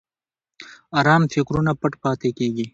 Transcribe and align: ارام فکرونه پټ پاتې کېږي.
ارام 0.99 1.23
فکرونه 1.33 1.71
پټ 1.79 1.93
پاتې 2.03 2.29
کېږي. 2.37 2.65